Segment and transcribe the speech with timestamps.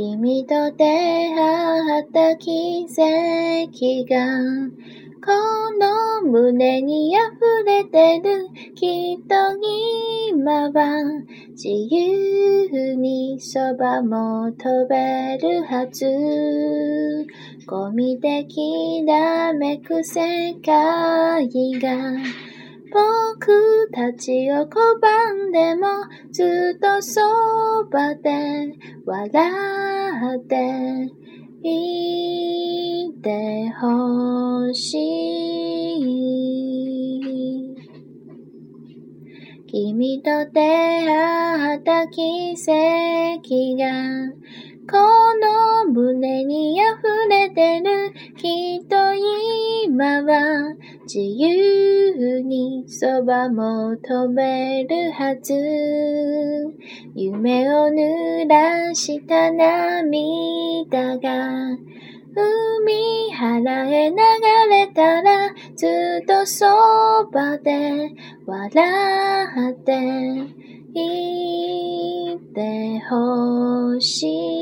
[0.00, 4.70] 君と出会った奇跡が
[5.20, 5.32] こ
[5.76, 7.18] の胸に溢
[7.66, 8.46] れてる。
[8.76, 9.34] きっと
[10.30, 11.02] 今は
[11.50, 16.06] 自由にそばも飛べるはず。
[17.66, 21.48] 込みできらめく世界
[21.80, 21.90] が
[23.40, 24.68] 僕たちを拒
[25.48, 25.86] んでも
[26.32, 27.20] ずっとそ
[27.84, 28.74] ばで
[29.06, 29.50] 笑
[30.36, 31.06] って
[31.62, 36.28] いてほしい。
[39.68, 44.32] 君と出会った奇跡が
[44.90, 44.98] こ
[45.36, 46.82] の胸に溢
[47.30, 48.12] れてる。
[48.36, 50.74] きっと今は
[51.04, 51.97] 自由。
[52.20, 55.54] にそばも飛べるはず。
[57.14, 61.78] 夢を濡らした涙が
[62.34, 64.16] 海原へ流
[64.70, 66.66] れたらずっとそ
[67.32, 68.12] ばで
[68.46, 69.92] 笑って
[70.94, 74.57] いてほしい。